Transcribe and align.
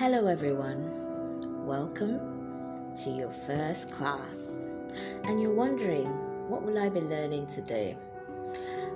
Hello, 0.00 0.28
everyone. 0.28 1.66
Welcome 1.66 2.94
to 3.04 3.10
your 3.10 3.30
first 3.30 3.90
class. 3.92 4.64
And 5.24 5.42
you're 5.42 5.52
wondering, 5.52 6.06
what 6.48 6.62
will 6.62 6.78
I 6.78 6.88
be 6.88 7.02
learning 7.02 7.48
today? 7.48 7.98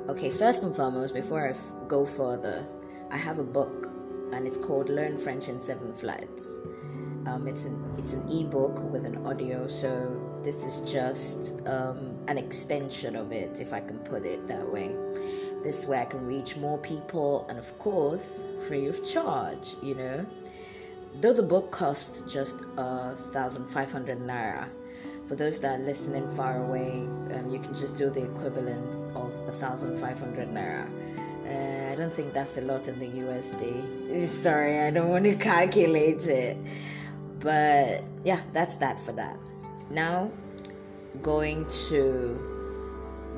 Okay, 0.08 0.30
first 0.30 0.62
and 0.62 0.74
foremost, 0.74 1.12
before 1.12 1.46
I 1.46 1.50
f- 1.50 1.72
go 1.88 2.06
further, 2.06 2.66
I 3.10 3.18
have 3.18 3.38
a 3.38 3.44
book 3.44 3.90
and 4.32 4.46
it's 4.46 4.56
called 4.56 4.88
Learn 4.88 5.18
French 5.18 5.48
in 5.48 5.60
Seven 5.60 5.92
Flights. 5.92 6.58
Um, 7.26 7.46
it's 7.48 7.66
an 7.66 7.84
it's 7.98 8.14
an 8.14 8.26
ebook 8.30 8.90
with 8.90 9.04
an 9.04 9.26
audio, 9.26 9.68
so 9.68 10.40
this 10.42 10.64
is 10.64 10.90
just 10.90 11.68
um, 11.68 12.16
an 12.28 12.38
extension 12.38 13.14
of 13.14 13.30
it, 13.30 13.60
if 13.60 13.74
I 13.74 13.80
can 13.80 13.98
put 13.98 14.24
it 14.24 14.48
that 14.48 14.66
way. 14.66 14.96
This 15.62 15.84
way, 15.84 16.00
I 16.00 16.06
can 16.06 16.26
reach 16.26 16.56
more 16.56 16.78
people, 16.78 17.46
and 17.50 17.58
of 17.58 17.78
course, 17.78 18.46
free 18.66 18.86
of 18.86 19.04
charge. 19.04 19.76
You 19.82 19.96
know, 19.96 20.26
though 21.20 21.32
the 21.32 21.42
book 21.42 21.70
costs 21.70 22.22
just 22.32 22.56
a 22.76 23.14
thousand 23.14 23.66
five 23.66 23.90
hundred 23.90 24.20
naira. 24.20 24.68
For 25.26 25.36
those 25.36 25.58
that 25.60 25.80
are 25.80 25.82
listening 25.82 26.28
far 26.28 26.62
away, 26.62 27.06
um, 27.34 27.48
you 27.50 27.58
can 27.58 27.74
just 27.74 27.96
do 27.96 28.10
the 28.10 28.24
equivalent 28.24 28.94
of 29.16 29.32
a 29.48 29.52
thousand 29.52 29.96
five 29.98 30.18
hundred 30.18 30.48
naira. 30.52 30.86
Uh, 31.46 31.92
I 31.92 31.94
don't 31.94 32.12
think 32.12 32.32
that's 32.32 32.56
a 32.56 32.62
lot 32.62 32.88
in 32.88 32.98
the 32.98 33.08
USD. 33.08 34.26
Sorry, 34.26 34.80
I 34.80 34.90
don't 34.90 35.10
want 35.10 35.24
to 35.24 35.34
calculate 35.52 36.26
it. 36.26 36.56
But 37.40 38.02
yeah, 38.24 38.40
that's 38.52 38.76
that 38.76 38.98
for 38.98 39.12
that. 39.12 39.38
Now, 39.90 40.30
going 41.22 41.66
to 41.88 42.50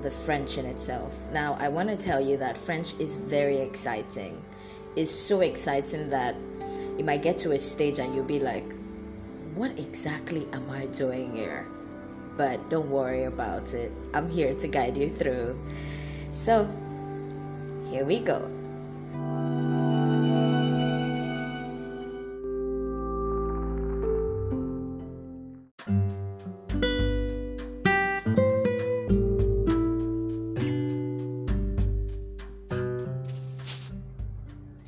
the 0.03 0.11
French 0.11 0.59
in 0.59 0.67
itself. 0.67 1.27
Now, 1.33 1.57
I 1.59 1.69
want 1.69 1.89
to 1.89 1.97
tell 1.97 2.21
you 2.21 2.37
that 2.37 2.57
French 2.57 2.95
is 3.01 3.19
very 3.19 3.59
exciting. 3.59 4.43
It's 4.95 5.11
so 5.11 5.41
exciting 5.41 6.09
that 6.11 6.37
you 6.99 7.05
might 7.05 7.23
get 7.23 7.39
to 7.39 7.53
a 7.53 7.59
stage 7.59 7.99
and 7.99 8.15
you'll 8.15 8.25
be 8.25 8.41
like, 8.41 8.73
what 9.55 9.79
exactly 9.79 10.47
am 10.53 10.69
I 10.71 10.87
doing 10.87 11.35
here? 11.35 11.67
But 12.37 12.69
don't 12.69 12.91
worry 12.91 13.25
about 13.25 13.73
it. 13.75 13.91
I'm 14.15 14.29
here 14.29 14.55
to 14.55 14.69
guide 14.69 14.97
you 14.97 15.09
through. 15.09 15.59
So, 16.33 16.69
here 17.91 18.05
we 18.05 18.21
go. 18.21 18.56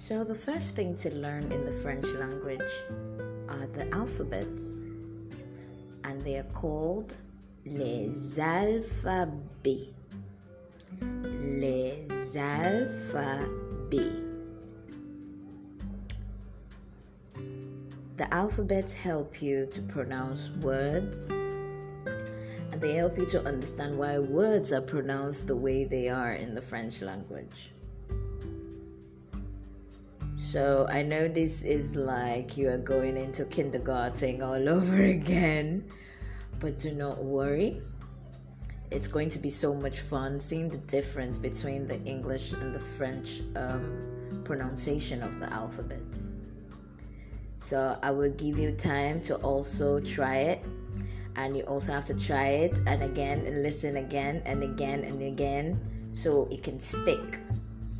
So, 0.08 0.24
the 0.24 0.34
first 0.34 0.74
thing 0.74 0.96
to 1.04 1.14
learn 1.14 1.52
in 1.52 1.64
the 1.66 1.70
French 1.70 2.06
language 2.14 2.72
are 3.50 3.66
the 3.66 3.86
alphabets, 3.92 4.80
and 6.04 6.22
they 6.22 6.38
are 6.38 6.50
called 6.54 7.14
les 7.66 8.38
alphabets. 8.38 9.92
Les 11.02 12.36
alphabets. 12.38 14.16
The 18.16 18.32
alphabets 18.32 18.94
help 18.94 19.42
you 19.42 19.66
to 19.72 19.82
pronounce 19.82 20.48
words 20.62 21.28
and 21.28 22.80
they 22.80 22.94
help 22.94 23.18
you 23.18 23.26
to 23.26 23.44
understand 23.44 23.98
why 23.98 24.18
words 24.18 24.72
are 24.72 24.80
pronounced 24.80 25.48
the 25.48 25.56
way 25.56 25.84
they 25.84 26.08
are 26.08 26.32
in 26.32 26.54
the 26.54 26.62
French 26.62 27.02
language. 27.02 27.72
So 30.38 30.86
I 30.88 31.02
know 31.02 31.26
this 31.26 31.62
is 31.64 31.96
like 31.96 32.56
you 32.56 32.70
are 32.70 32.78
going 32.78 33.16
into 33.16 33.44
kindergarten 33.46 34.40
all 34.40 34.68
over 34.68 35.02
again, 35.02 35.84
but 36.60 36.78
do 36.78 36.92
not 36.92 37.22
worry. 37.22 37.82
It's 38.92 39.08
going 39.08 39.30
to 39.30 39.40
be 39.40 39.50
so 39.50 39.74
much 39.74 39.98
fun 39.98 40.38
seeing 40.38 40.68
the 40.68 40.78
difference 40.78 41.40
between 41.40 41.86
the 41.86 42.00
English 42.04 42.52
and 42.52 42.72
the 42.72 42.78
French 42.78 43.42
um, 43.56 44.40
pronunciation 44.44 45.24
of 45.24 45.40
the 45.40 45.52
alphabets. 45.52 46.30
So 47.56 47.98
I 48.00 48.12
will 48.12 48.30
give 48.30 48.60
you 48.60 48.70
time 48.70 49.20
to 49.22 49.34
also 49.38 49.98
try 49.98 50.36
it, 50.36 50.64
and 51.34 51.56
you 51.56 51.64
also 51.64 51.90
have 51.90 52.04
to 52.06 52.14
try 52.14 52.46
it 52.46 52.78
and 52.86 53.02
again 53.02 53.44
and 53.44 53.64
listen 53.64 53.96
again 53.96 54.42
and 54.46 54.62
again 54.62 55.02
and 55.02 55.20
again 55.20 55.80
so 56.12 56.46
it 56.52 56.62
can 56.62 56.78
stick. 56.78 57.40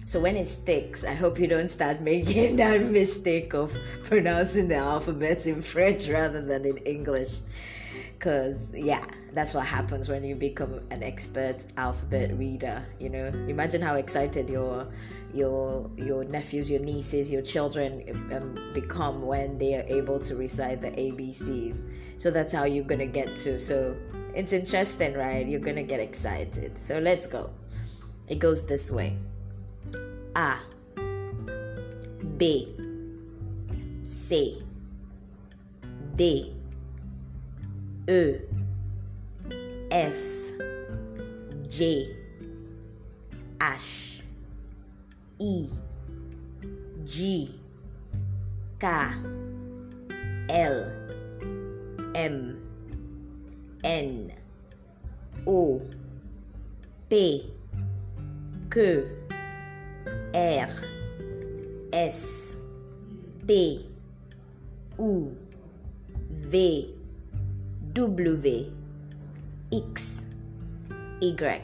So 0.08 0.18
when 0.18 0.38
it 0.38 0.48
sticks, 0.48 1.04
I 1.04 1.12
hope 1.12 1.38
you 1.38 1.46
don't 1.46 1.70
start 1.70 2.00
making 2.00 2.56
that 2.64 2.80
mistake 2.80 3.52
of 3.52 3.76
pronouncing 4.04 4.68
the 4.68 4.76
alphabets 4.76 5.44
in 5.44 5.60
French 5.60 6.08
rather 6.08 6.40
than 6.40 6.64
in 6.64 6.78
English. 6.78 7.40
Because, 8.14 8.72
yeah, 8.72 9.04
that's 9.34 9.52
what 9.52 9.66
happens 9.66 10.08
when 10.08 10.24
you 10.24 10.34
become 10.34 10.80
an 10.90 11.02
expert 11.02 11.56
alphabet 11.76 12.38
reader. 12.38 12.82
You 12.98 13.10
know, 13.10 13.26
imagine 13.48 13.82
how 13.82 13.96
excited 13.96 14.48
your 14.48 14.86
your 15.34 15.90
your 15.98 16.24
nephews, 16.24 16.70
your 16.70 16.80
nieces, 16.80 17.30
your 17.30 17.42
children 17.42 17.92
um, 18.32 18.72
become 18.72 19.26
when 19.26 19.58
they 19.58 19.74
are 19.74 19.84
able 19.88 20.18
to 20.20 20.36
recite 20.36 20.80
the 20.80 20.90
ABCs. 20.92 21.84
So 22.16 22.30
that's 22.30 22.50
how 22.50 22.64
you're 22.64 22.82
gonna 22.92 23.04
get 23.04 23.36
to. 23.44 23.58
So 23.58 23.94
it's 24.34 24.54
interesting, 24.54 25.12
right? 25.18 25.46
You're 25.46 25.60
gonna 25.60 25.82
get 25.82 26.00
excited. 26.00 26.80
So 26.80 26.98
let's 26.98 27.26
go. 27.26 27.50
It 28.26 28.38
goes 28.38 28.64
this 28.64 28.90
way. 28.90 29.18
A 30.38 30.56
B 32.36 32.68
C 34.04 34.62
D 36.14 36.54
E 38.08 38.36
F 39.90 40.14
G 41.68 42.14
H 43.60 44.22
I 45.40 45.66
G 47.04 47.54
K 48.78 49.10
L 50.50 50.92
M 52.14 52.62
N 53.82 54.32
O 55.48 55.82
P 57.10 57.50
Q 58.70 59.27
R 60.38 60.68
S 61.92 62.54
T 63.44 63.90
U 64.96 65.36
V 66.30 66.94
W 67.92 68.72
X 69.72 70.26
Y 71.20 71.62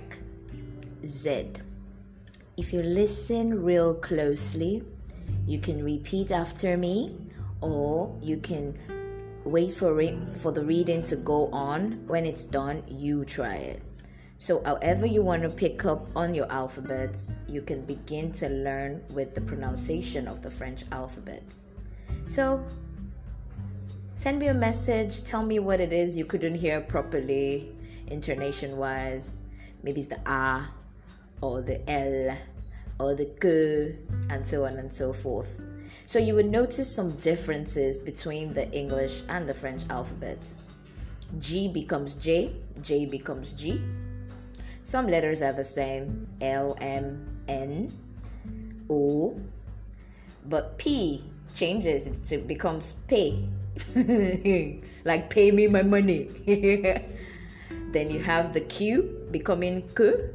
Z. 1.07 1.47
If 2.57 2.73
you 2.73 2.83
listen 2.83 3.63
real 3.63 3.95
closely, 3.95 4.83
you 5.47 5.61
can 5.61 5.85
repeat 5.85 6.33
after 6.33 6.77
me 6.77 7.17
or 7.61 8.13
you 8.21 8.39
can 8.39 8.75
wait 9.45 9.71
for 9.71 10.01
it 10.01 10.35
for 10.35 10.51
the 10.51 10.65
reading 10.65 11.05
to 11.05 11.17
go 11.17 11.47
on. 11.53 12.05
When 12.09 12.27
it's 12.27 12.45
done, 12.45 12.83
you 12.89 13.25
try 13.25 13.55
it. 13.55 13.83
So, 14.45 14.63
however, 14.63 15.07
you 15.07 15.23
want 15.23 15.43
to 15.45 15.49
pick 15.49 15.87
up 15.87 16.07
on 16.15 16.35
your 16.35 16.45
alphabets, 16.53 17.35
you 17.49 17.63
can 17.63 17.81
begin 17.87 18.31
to 18.33 18.51
learn 18.51 19.03
with 19.15 19.35
the 19.35 19.41
pronunciation 19.41 20.29
of 20.29 20.43
the 20.43 20.51
French 20.51 20.85
alphabets. 20.93 21.71
So, 22.27 22.63
send 24.13 24.41
me 24.41 24.49
a 24.49 24.53
message, 24.53 25.25
tell 25.25 25.43
me 25.43 25.61
what 25.61 25.81
it 25.81 25.95
is 25.95 26.19
you 26.19 26.27
couldn't 26.27 26.57
hear 26.57 26.83
properly, 26.83 27.75
intonation 28.09 28.77
wise. 28.77 29.41
Maybe 29.83 30.03
it's 30.03 30.11
the 30.11 30.21
A 30.31 30.67
or 31.41 31.63
the 31.63 31.81
L 31.91 32.37
or 33.01 33.15
the 33.15 33.31
K, 33.41 33.97
and 34.29 34.47
so 34.47 34.67
on 34.67 34.77
and 34.77 34.93
so 34.93 35.15
forth. 35.15 35.63
So, 36.05 36.19
you 36.19 36.35
would 36.35 36.51
notice 36.51 36.95
some 36.95 37.13
differences 37.13 38.03
between 38.03 38.53
the 38.53 38.71
English 38.73 39.23
and 39.31 39.49
the 39.49 39.55
French 39.55 39.85
alphabets. 39.89 40.59
G 41.39 41.67
becomes 41.67 42.13
J, 42.13 42.55
J 42.83 43.07
becomes 43.07 43.55
G, 43.55 43.83
some 44.85 45.09
letters 45.09 45.41
are 45.41 45.53
the 45.53 45.65
same 45.65 46.29
L, 46.43 46.77
M, 46.81 47.27
N, 47.49 47.91
O, 48.91 49.35
but 50.45 50.77
P 50.77 51.25
changes, 51.55 52.07
it 52.31 52.47
becomes 52.47 52.93
pay. 53.09 53.49
like 55.05 55.31
pay 55.31 55.51
me 55.51 55.67
my 55.69 55.83
money. 55.83 56.29
then 57.93 58.11
you 58.11 58.21
have 58.21 58.53
the 58.53 58.61
Q 58.61 59.27
becoming 59.31 59.89
K, 59.97 60.31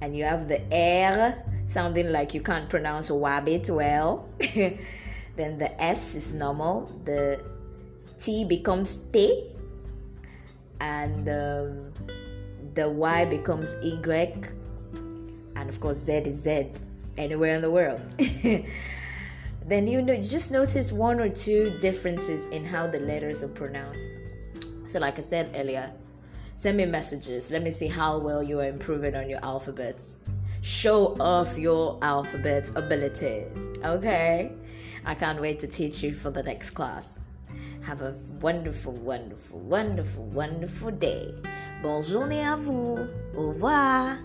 and 0.00 0.16
you 0.16 0.22
have 0.22 0.46
the 0.46 0.62
R 0.70 1.34
sounding 1.66 2.12
like 2.12 2.34
you 2.34 2.42
can't 2.42 2.68
pronounce 2.68 3.10
wabbit 3.10 3.68
well. 3.70 4.28
then 5.34 5.58
the 5.58 5.82
S 5.82 6.14
is 6.14 6.32
normal, 6.32 6.86
the 7.04 7.42
T 8.20 8.44
becomes 8.44 8.98
T, 9.12 9.50
and 10.80 11.28
um, 11.28 11.92
the 12.74 12.88
Y 12.88 13.24
becomes 13.26 13.74
Y, 13.82 14.34
and 15.56 15.68
of 15.68 15.80
course, 15.80 15.98
Z 15.98 16.12
is 16.12 16.42
Z 16.42 16.70
anywhere 17.18 17.52
in 17.52 17.62
the 17.62 17.70
world. 17.70 18.00
then 19.66 19.86
you 19.86 20.02
know 20.02 20.16
just 20.20 20.50
notice 20.50 20.92
one 20.92 21.20
or 21.20 21.28
two 21.28 21.76
differences 21.80 22.46
in 22.46 22.64
how 22.64 22.86
the 22.86 23.00
letters 23.00 23.42
are 23.42 23.48
pronounced. 23.48 24.18
So, 24.86 24.98
like 24.98 25.18
I 25.18 25.22
said 25.22 25.50
earlier, 25.54 25.92
send 26.56 26.76
me 26.76 26.86
messages. 26.86 27.50
Let 27.50 27.62
me 27.62 27.70
see 27.70 27.88
how 27.88 28.18
well 28.18 28.42
you 28.42 28.60
are 28.60 28.68
improving 28.68 29.14
on 29.14 29.28
your 29.28 29.40
alphabets. 29.42 30.18
Show 30.62 31.16
off 31.18 31.58
your 31.58 31.98
alphabet 32.02 32.70
abilities. 32.76 33.66
Okay? 33.84 34.52
I 35.04 35.14
can't 35.14 35.40
wait 35.40 35.58
to 35.60 35.66
teach 35.66 36.02
you 36.02 36.12
for 36.12 36.30
the 36.30 36.42
next 36.42 36.70
class. 36.70 37.20
Have 37.82 38.02
a 38.02 38.14
wonderful, 38.40 38.92
wonderful, 38.92 39.58
wonderful, 39.58 40.24
wonderful 40.26 40.92
day. 40.92 41.34
Bonne 41.82 42.02
journée 42.02 42.46
à 42.46 42.54
vous. 42.54 42.98
Au 43.36 43.48
revoir. 43.48 44.16